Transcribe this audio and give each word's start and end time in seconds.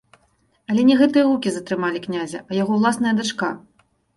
Але 0.73 0.85
не 0.89 0.95
гэтыя 1.01 1.25
гукі 1.29 1.53
затрымалі 1.57 2.03
князя, 2.09 2.43
а 2.51 2.59
яго 2.61 2.81
ўласная 2.81 3.13
дачка. 3.21 3.55